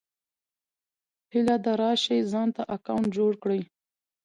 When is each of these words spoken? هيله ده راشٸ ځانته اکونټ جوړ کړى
هيله 1.31 1.55
ده 1.63 1.71
راشٸ 1.81 2.03
ځانته 2.31 2.61
اکونټ 2.75 3.05
جوړ 3.17 3.31
کړى 3.43 3.61